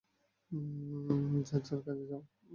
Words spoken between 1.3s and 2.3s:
যার যার কাজে যাও।